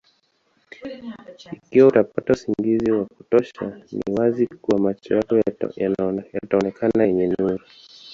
[1.55, 5.35] Ikiwa utapata usingizi wa kutosha ni wazi kuwa macho yako
[5.77, 7.59] yataonekana yenye nuru